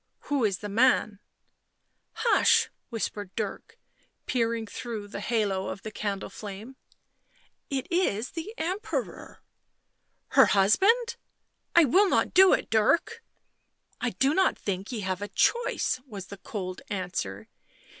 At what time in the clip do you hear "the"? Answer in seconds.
0.65-0.67, 5.09-5.19, 5.83-5.91, 8.31-8.51, 16.29-16.37